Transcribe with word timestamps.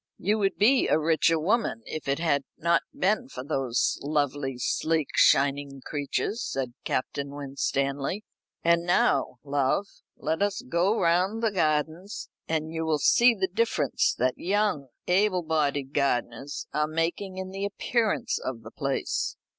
"You 0.17 0.39
would 0.39 0.57
be 0.57 0.87
a 0.87 0.97
richer 0.97 1.39
woman 1.39 1.83
if 1.85 2.07
it 2.07 2.17
had 2.17 2.43
not 2.57 2.81
been 2.91 3.29
for 3.29 3.43
those 3.43 3.99
lovely, 4.01 4.57
sleek, 4.57 5.09
shining 5.15 5.79
creatures," 5.85 6.41
said 6.43 6.73
Captain 6.83 7.29
Winstanley. 7.29 8.25
"And 8.63 8.83
now, 8.83 9.37
love, 9.43 9.85
let 10.17 10.41
us 10.41 10.63
go 10.67 10.99
round 10.99 11.43
the 11.43 11.51
gardens, 11.51 12.29
and 12.47 12.71
you 12.73 12.83
will 12.83 12.97
see 12.97 13.35
the 13.35 13.47
difference 13.47 14.15
that 14.17 14.39
young 14.39 14.87
able 15.07 15.43
bodied 15.43 15.93
gardeners 15.93 16.65
are 16.73 16.87
making 16.87 17.37
in 17.37 17.51
the 17.51 17.63
appearance 17.63 18.39
of 18.39 18.63
the 18.63 18.71
place." 18.71 19.35